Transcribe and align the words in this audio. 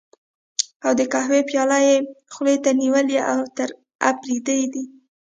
او 0.85 0.91
د 0.99 1.01
قهوې 1.13 1.41
پياله 1.49 1.79
یې 1.87 1.95
خولې 2.33 2.55
ته 2.63 2.69
نیولې، 2.81 3.17
اوتر 3.31 3.69
اپرېدی 4.09 4.61
دی. 4.73 4.83